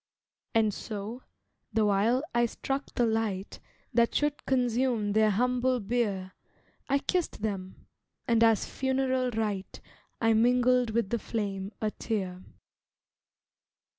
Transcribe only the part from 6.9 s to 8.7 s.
kissed them, and as